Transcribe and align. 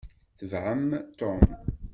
Tebɛem 0.37 0.87
Tom! 1.19 1.41